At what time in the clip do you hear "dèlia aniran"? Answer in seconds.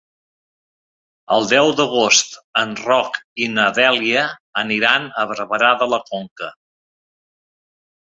3.83-5.09